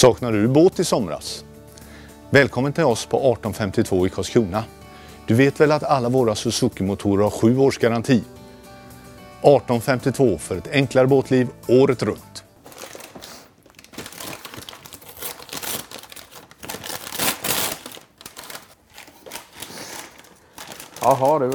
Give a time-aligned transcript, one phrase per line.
[0.00, 1.44] Saknar du båt i somras?
[2.30, 4.64] Välkommen till oss på 1852 i Karlskrona.
[5.26, 8.16] Du vet väl att alla våra Suzuki-motorer har sju års garanti?
[8.16, 12.44] 1852 för ett enklare båtliv året runt.
[21.00, 21.46] Jaha, det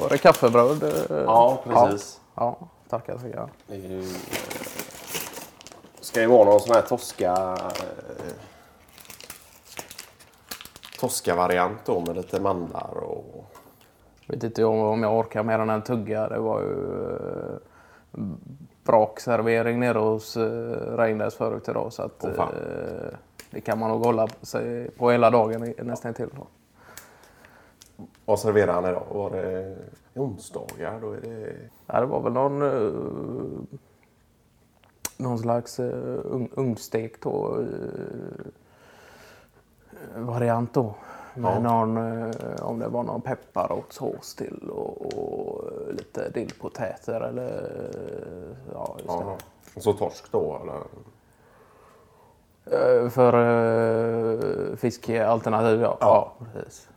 [0.00, 1.06] var det kaffebröd?
[1.08, 2.20] Ja, precis.
[2.34, 3.48] Ja, ja tackar, tackar.
[3.66, 4.06] Det är ju, eh,
[6.14, 7.56] ska ju vara någon sån här Tosca...
[7.56, 8.34] eh,
[11.00, 13.44] Tosca-variant då med lite mandlar och...
[14.26, 16.28] Vet inte om, jag orkar mer än en tugga.
[16.28, 16.72] Det var ju
[18.12, 18.20] eh,
[18.84, 21.92] brakservering nere hos eh, Reinders förut idag.
[21.92, 22.32] Så att, eh,
[23.50, 26.28] det kan man nog hålla sig på hela dagen nästan till.
[26.36, 26.46] Då.
[28.24, 29.06] Vad serverade han idag?
[29.10, 29.76] Var det
[30.14, 31.00] onsdagar?
[31.00, 31.52] Då är det...
[31.86, 33.78] Ja, det var väl någon, eh,
[35.16, 37.58] någon slags uh, ung, ungstek då,
[40.14, 40.94] eh, variant då.
[41.34, 41.60] Med Ja.
[41.60, 48.94] någon, eh, om det var någon pepparrotssås till och, och lite dillpotäter eller eh, ja,
[48.98, 49.36] just Ja,
[49.76, 50.74] och så torsk då eller?
[52.64, 53.02] det.
[53.02, 55.96] Eh, För uh, fiskalternativ ja.
[56.00, 56.32] ja.
[56.52, 56.88] precis.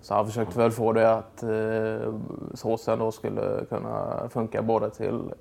[0.00, 2.14] Så han försökte väl få det att uh,
[2.54, 5.32] såsen då skulle kunna funka både till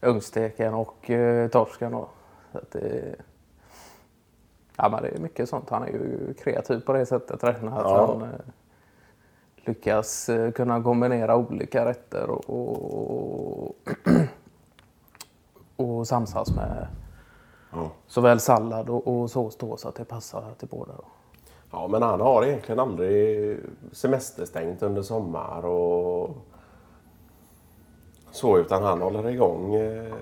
[0.00, 1.92] ungsteken och uh, torsken.
[1.92, 2.08] Då.
[2.52, 3.16] Så att det,
[4.76, 5.70] ja, men det är mycket sånt.
[5.70, 7.44] Han är ju kreativ på det sättet.
[7.44, 8.06] Räkna att Ja.
[8.06, 8.28] han uh,
[9.56, 13.76] lyckas uh, kunna kombinera olika rätter och, och,
[15.76, 16.86] och samsas med
[17.72, 17.90] Ja.
[18.06, 20.92] såväl sallad och, och sås då så att det passar till båda.
[20.96, 21.04] Då.
[21.70, 23.58] Ja, men han har egentligen aldrig
[23.92, 26.36] semesterstängt under sommar och
[28.38, 29.74] så utan han håller igång.
[29.74, 30.12] Eh,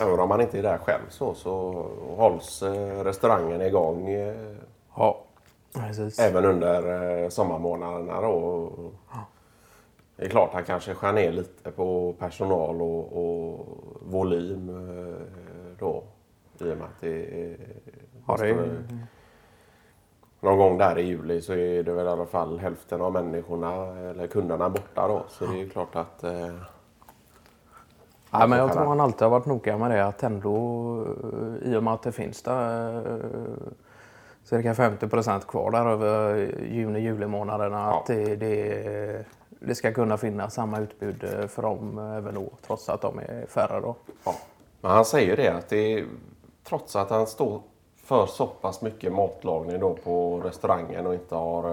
[0.00, 4.56] även om han inte är där själv så, så hålls eh, restaurangen igång eh,
[4.96, 5.20] Ja,
[5.74, 6.18] precis.
[6.18, 8.70] även under eh, sommarmånaderna då.
[10.16, 13.66] Det är klart han kanske skär ner lite på personal och, och
[14.02, 16.02] volym eh, då.
[16.60, 17.56] I och med att det är,
[18.26, 18.84] Ja, det är,
[20.40, 23.72] någon gång där i juli så är det väl i alla fall hälften av människorna
[24.10, 25.22] eller kunderna borta då.
[25.28, 26.24] Så det är ju klart att...
[28.40, 30.56] Ja, men jag tror han- alltid har varit noga med det att ändå
[31.62, 33.72] eh, i och med att det finns där eh,
[34.44, 36.34] cirka 50 procent kvar där över
[36.70, 37.98] juni-juli månaderna Ja.
[38.00, 42.88] att det, det, det ska kunna finnas samma utbud eh, för dem även då trots
[42.88, 43.94] att de är färre då.
[44.24, 44.34] ja.
[44.80, 46.04] Men han säger det att det
[46.64, 47.60] trots att han står
[48.04, 51.64] för så pass mycket matlagning då på restaurangen och inte har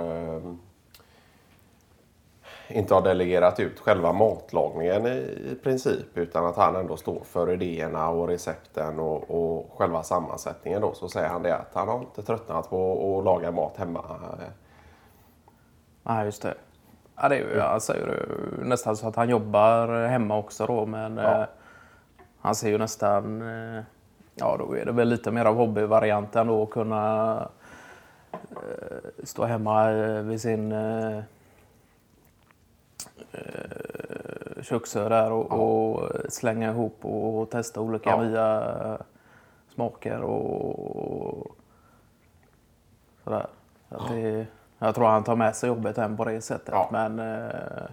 [2.74, 7.52] inte har delegerat ut själva matlagningen i, i princip utan att han ändå står för
[7.52, 12.00] idéerna och recepten och, och själva sammansättningen då så säger han det att han har
[12.00, 14.04] inte tröttnat på att laga mat hemma.
[16.04, 16.54] Ja, just det.
[17.16, 17.56] Ja, det är ju,
[18.58, 21.42] ju nästan så att han jobbar hemma också då, men Ja.
[21.42, 21.46] eh,
[22.40, 23.84] han ser ju nästan, eh,
[24.36, 27.36] ja då är det väl lite mer av hobbyvarianten då att kunna
[28.34, 30.72] eh, stå hemma eh, vid sin
[33.32, 33.42] eh,
[34.58, 38.24] eh, köksö där och, och slänga ihop och testa olika Ja.
[38.24, 38.98] nya
[39.74, 41.56] smaker och
[43.24, 43.48] sådär.
[43.90, 44.46] Så att det,
[44.80, 46.70] jag tror han tar med sig jobbet hem på det sättet.
[46.72, 46.90] Ja.
[46.92, 47.90] Men eh,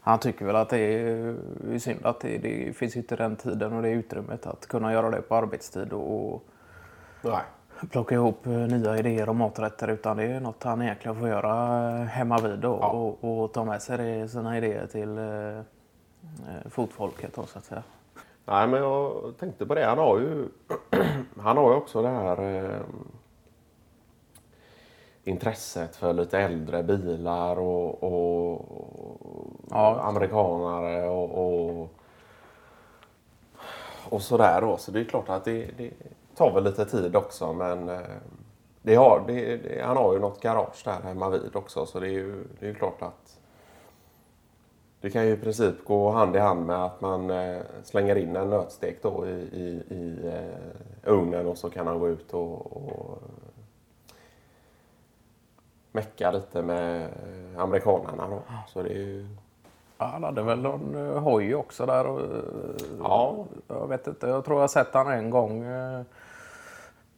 [0.00, 1.36] han tycker väl att det är,
[1.72, 5.10] är synd att det, det finns inte den tiden och det utrymmet att kunna göra
[5.10, 6.42] det på arbetstid och, och
[7.22, 7.42] Nej.
[7.90, 9.88] Plocka ihop eh, nya idéer och maträtter.
[9.88, 12.88] Utan det är något han egentligen får göra eh, hemma vid då, Ja.
[12.90, 17.64] och, och ta med sig det, sina idéer till eh, eh, fotfolket då, så att
[17.64, 17.82] säga.
[18.46, 19.84] Nej, men jag tänkte på det.
[19.84, 20.48] Han har ju,
[21.40, 22.80] han har ju också det här eh,
[25.24, 30.00] intresset för lite äldre bilar och, och, och Ja.
[30.00, 31.30] amerikanare och,
[31.80, 31.88] och,
[34.08, 34.76] och sådär då.
[34.76, 35.90] Så det är klart att det, det
[36.36, 38.00] tar väl lite tid också men eh,
[38.82, 42.06] det har, det, det, han har ju något garage där hemma vid också så det
[42.06, 43.38] är ju, det är ju klart att
[45.00, 48.36] det kan ju i princip gå hand i hand med att man eh, slänger in
[48.36, 52.76] en nötstek då i, i, i eh, ugnen och så kan han gå ut och,
[52.76, 53.22] och
[55.92, 57.08] mecka lite med
[57.56, 58.42] amerikanarna då.
[58.68, 59.26] Så det är ju...
[60.12, 62.06] Han hade väl någon eh, hoj också där.
[62.06, 62.26] Och, eh,
[63.00, 63.44] Ja.
[63.68, 65.62] Jag vet inte, jag tror jag sett han en gång.
[65.64, 66.00] eh,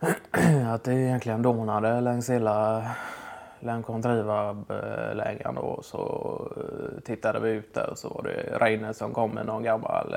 [0.74, 2.82] Att det egentligen dånade längs hela
[3.60, 5.80] Lancontriva-lägen då.
[5.82, 6.40] Så
[7.04, 10.16] tittade vi ut där och så var det Reine som kom med någon gammal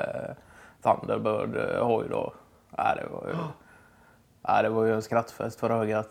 [0.82, 2.32] Thunderbird-hoj då.
[2.76, 3.34] Ja, det var ju
[4.42, 6.10] Ja, det var ju en skrattfest för ögat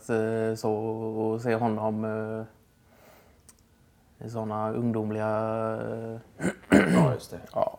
[0.55, 2.05] så att se honom
[4.27, 5.27] sådana ungdomliga...
[6.71, 7.39] eh, Ja, just det.
[7.53, 7.77] Ja,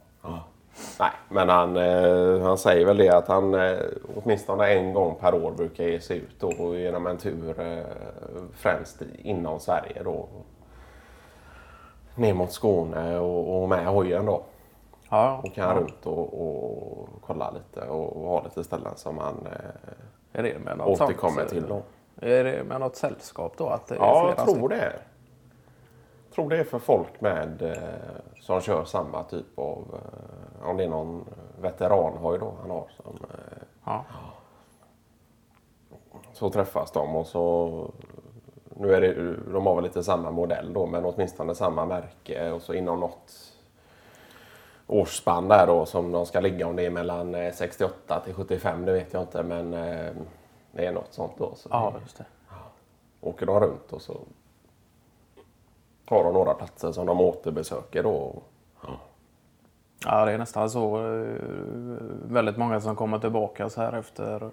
[1.01, 3.79] Nej, men han, eh, han säger väl det att han eh,
[4.17, 7.55] åtminstone en gång per år brukar ge sig ut då, genom en tur
[8.55, 10.29] främst inom Sverige då.
[12.15, 14.43] Ner mot Skåne och, och med hojen då.
[15.11, 19.49] ja, Åker han runt och, och kollar lite och, och har lite ställen som han
[20.33, 21.83] Är det med något återkommer sånt, till då.
[22.21, 23.69] Är det med något sällskap då?
[23.69, 24.69] Att det Ja, jag tror stycken?
[24.69, 24.93] det.
[26.41, 29.85] Tror det är för folk med eh, som kör samma typ av...
[29.95, 31.25] Eh, om det är någon
[31.61, 32.89] veteranhoj då han har.
[32.97, 34.05] Som, eh, Ja.
[36.33, 37.91] så träffas de och så...
[38.77, 42.63] Nu är det, de har väl lite samma modell då men åtminstone samma märke och
[42.63, 43.33] så inom något
[44.87, 48.85] årsspann där då som de ska ligga om det är mellan eh, 68 till 75
[48.85, 49.71] det vet jag inte men
[50.73, 51.55] det är något sånt då.
[51.55, 52.25] Så ja, just det.
[53.21, 54.21] åker de runt och så
[56.11, 58.43] har de några platser som de återbesöker då.
[60.07, 60.97] Ja, det är nästan så.
[60.97, 61.37] eh,
[62.29, 64.51] Väldigt många som kommer tillbaka så här efter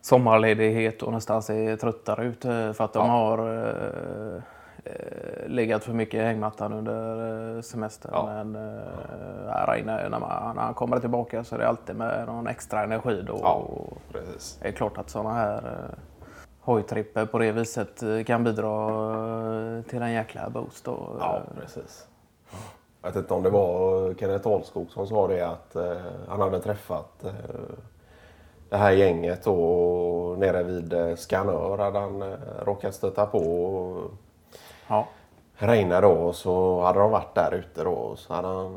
[0.00, 3.12] sommarledighet och nästan ser tröttare ut eh, för att de Ja.
[3.12, 4.42] har eh,
[4.84, 8.10] eh, legat för mycket i hängmattan under semestern.
[8.14, 8.26] Ja.
[8.44, 12.46] Men eh, Reine, när, man, när han kommer tillbaka så är det alltid med någon
[12.46, 13.38] extra energi då.
[13.42, 13.52] Ja.
[13.54, 14.58] Och Precis.
[14.62, 15.98] det är klart att sådana här eh,
[16.64, 18.68] hojtripper på det viset eh, kan bidra
[19.78, 20.84] eh, till en jäkla boost.
[20.84, 21.16] Då.
[21.20, 22.06] Ja, precis.
[23.02, 25.96] Jag vet inte om det var Kenneth Ahlskog som sa det att eh,
[26.28, 27.32] han hade träffat eh,
[28.68, 32.28] det här gänget och nere vid eh, Skanör hade han eh,
[32.64, 34.10] råkat stöta på
[34.88, 35.06] Ja.
[35.54, 38.76] Reine då och så hade de varit där ute då och så hade, han,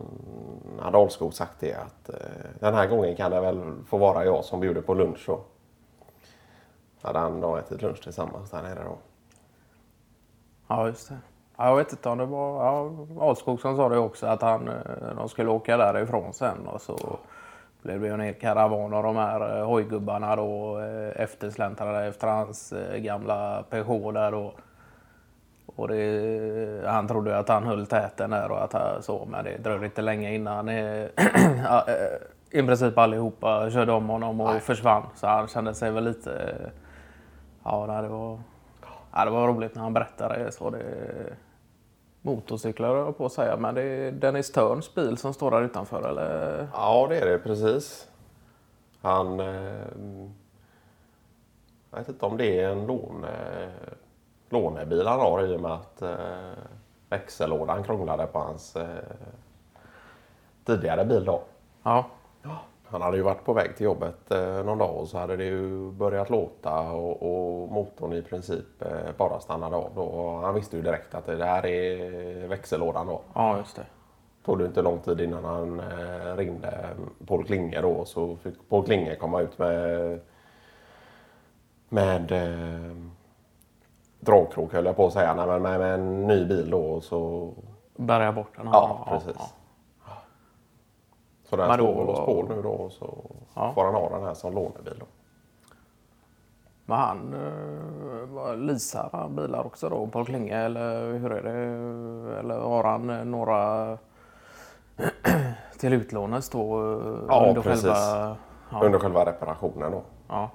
[0.80, 2.16] hade Ahlskog sagt det att eh,
[2.60, 5.40] den här gången kan det väl få vara jag som bjuder på lunch då.
[7.13, 8.98] Han då ätit lunch tillsammans där nere då.
[10.68, 11.18] Ja, just det.
[11.57, 14.68] Ja, jag vet inte om det var ja, Ahlskog som sa det också att han,
[14.68, 17.19] eh, de skulle åka därifrån sen och så
[17.81, 22.28] blev det ju en hel karavan av de här eh, hojgubbarna då eh, eftersläntrade efter
[22.28, 24.54] hans gamla Peugeot där då.
[25.66, 29.58] Och det, han trodde att han höll täten där och att han så, men det
[29.58, 35.04] dröjde inte länge innan i princip allihopa körde om honom och försvann.
[35.16, 36.56] Så han kände sig väl lite,
[37.66, 38.40] ja det var,
[39.14, 40.52] ja, det var roligt när han berättade.
[40.52, 40.84] Så det
[42.22, 46.10] motorcyklar jag på att säga, men det är Dennis Törns bil som står där utanför
[46.10, 46.68] eller?
[46.74, 48.10] Ja, det är det precis.
[49.02, 49.40] Han...
[49.40, 49.88] Eh,
[51.92, 53.72] jag vet inte om det är en låne,
[54.50, 56.18] lånebil han har i och med att eh,
[57.10, 58.88] växellådan krånglade på hans eh,
[60.66, 61.44] tidigare bil då.
[61.84, 62.06] Ja,
[62.88, 65.44] Han hade ju varit på väg till jobbet eh, någon dag och så hade det
[65.46, 70.02] ju börjat låta och, och motorn i princip eh, bara stannade av då.
[70.02, 73.22] Och han visste ju direkt att det här är växellådan då.
[73.34, 73.86] ja just det.
[74.46, 76.90] tog det inte lång tid innan han eh, ringde
[77.28, 78.06] Paul Klinge då.
[78.06, 80.20] Så fick Paul Klinge komma ut med,
[81.90, 82.96] med eh,
[84.20, 85.34] dragkrok höll jag på att säga.
[85.34, 86.82] Nej, men med, med en ny bil då.
[86.82, 87.52] och Så,
[87.96, 88.66] Bärga bort den.
[88.72, 89.54] ja, precis.
[91.56, 92.69] Så den då- står hos Paul nu då.
[92.69, 93.18] och Så
[93.54, 93.72] Ja.
[93.75, 95.06] får han ha den här som lånebil då.
[96.86, 102.39] Men han eh, leasar han bilar också då, Paul Klinge, eller hur är det?
[102.39, 103.98] Eller har han eh, några
[105.80, 107.00] till utlånes då eh,
[107.30, 107.84] Ja, under precis.
[107.86, 108.36] själva...
[108.72, 110.01] Ja, Under själva reparationen då.
[110.27, 110.50] ja,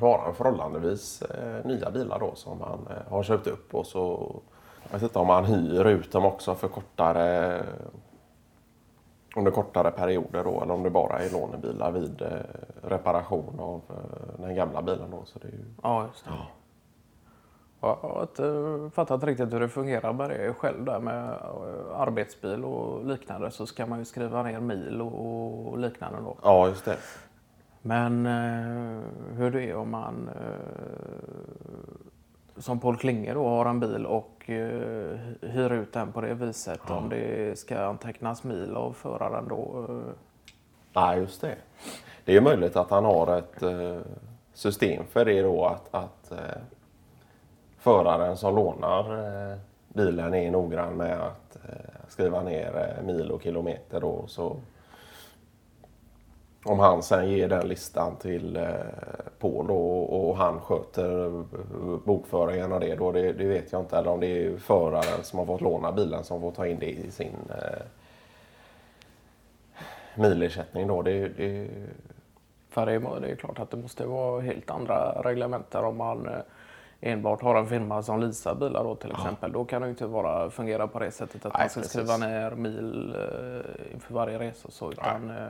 [0.00, 3.86] Då har han förhållandevis eh, nya bilar då som han eh, har köpt upp och
[3.86, 4.32] så
[4.84, 7.62] jag vet inte om han hyr ut dem också för kortare
[9.36, 12.28] under kortare perioder då eller om det bara är lånebilar vid eh,
[12.82, 15.24] reparation av eh, den gamla bilen då.
[15.24, 15.64] Så det är ju...
[15.82, 16.30] ja just det.
[17.80, 22.00] Ja, Jag har inte fattat riktigt hur det fungerar med det själv där med eh,
[22.00, 26.36] arbetsbil och liknande så ska man ju skriva ner mil och, liknande då.
[26.42, 26.96] Ja, just det.
[27.84, 28.26] Men
[29.36, 30.30] hur det är om man
[32.62, 36.90] som Paul Klinge då har en bil och eh, hyr ut den på det viset.
[36.90, 39.86] Om det ska antecknas mil av föraren då.
[39.88, 40.14] Eh,
[40.92, 41.54] Nej, just det.
[42.24, 43.98] Det är möjligt att han har ett eh,
[44.54, 46.38] system för det då att, att eh,
[47.78, 49.18] föraren som lånar
[49.50, 54.24] eh, bilen är noggrann med att eh, skriva ner mil och kilometer då.
[54.26, 54.56] Så
[56.64, 58.64] om han sen ger den listan till eh,
[59.38, 61.42] Paul och, och han sköter eh,
[62.04, 63.98] bokföringen av det då, det, det vet jag inte.
[63.98, 66.90] Eller om det är föraren som har fått låna bilen som får ta in det
[66.90, 67.82] i sin eh,
[70.14, 71.02] milersättning då.
[71.02, 71.68] Det, det,
[72.70, 72.92] För det
[73.30, 76.34] är, klart att det måste vara helt andra reglementer om man eh,
[77.00, 79.52] enbart har en firma som leasar bilar då till exempel.
[79.52, 81.92] Då kan det inte vara, fungera på det sättet att Nej, man ska precis.
[81.92, 84.68] skriva ner mil eh, inför varje resa.
[84.68, 85.48] och Så, utan, eh,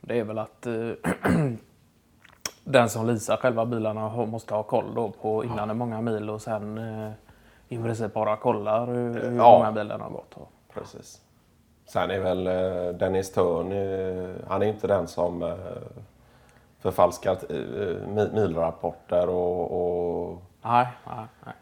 [0.00, 0.72] det är väl att eh,
[2.64, 6.42] den som leasar själva bilarna måste ha koll då på innan hur många mil och
[6.42, 7.10] sen eh,
[7.68, 9.58] i princip bara kollar hur, hur Ja.
[9.58, 10.34] många bilarna har gått.
[10.34, 11.20] Och, Precis.
[11.86, 15.54] Sen är väl eh, Dennis Törn, eh, han är inte den som eh,
[16.78, 17.54] förfalskar eh,
[18.08, 19.70] mi- milrapporter och,
[20.30, 21.54] och nej, nej, nej.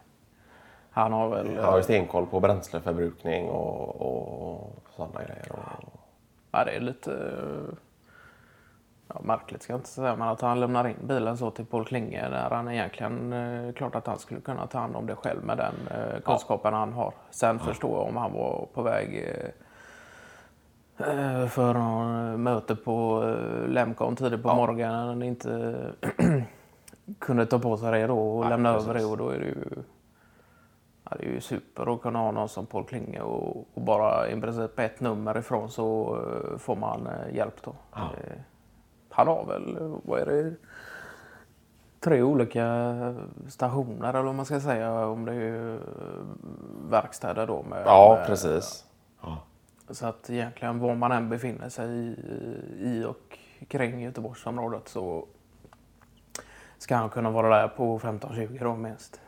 [0.91, 1.57] Han har väl...
[1.57, 5.51] har ju stenkoll på bränsleförbrukning och, och sådana grejer.
[5.51, 5.89] Och,
[6.51, 7.75] Ja, det är lite eh,
[9.07, 11.85] ja, märkligt ska jag inte säga, men att han lämnar in bilen så till Paul
[11.85, 15.43] Klinge där han egentligen, eh, klart att han skulle kunna ta hand om det själv
[15.43, 17.13] med den eh, kunskapen han har.
[17.29, 19.33] Sen förstår jag om han var på väg
[20.97, 25.75] eh, eh, för någon möte på eh, Lemcon tidigt på morgonen och inte
[27.19, 28.89] kunde ta på sig det då och Nej, lämna precis.
[28.89, 29.83] över det och då är det ju
[31.09, 34.29] Ja, det är ju super att kunna ha någon som Paul Klinge och, och bara
[34.29, 37.75] i princip ett nummer ifrån så eh, får man eh, hjälp då.
[37.95, 38.37] Eh,
[39.17, 40.55] han har väl, vad är det,
[41.99, 42.65] tre olika
[43.49, 45.79] stationer eller vad man ska säga om det är eh,
[46.89, 47.63] verkstäder då.
[47.63, 48.85] Med, ja, precis.
[49.89, 52.15] Så att egentligen var man än befinner sig i,
[52.77, 55.25] i och kring Göteborgsområdet så
[56.77, 59.21] ska han kunna vara där på 15-20 då minst.